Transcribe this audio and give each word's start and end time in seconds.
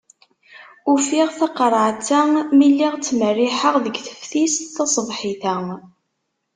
Ufiɣ 0.93 1.27
taqerεet-a 1.37 2.19
mi 2.57 2.67
lliɣ 2.71 2.93
ttmerriḥeɣ 2.95 3.75
deg 3.85 3.95
teftist 4.05 4.61
taṣebḥit-a. 4.75 5.57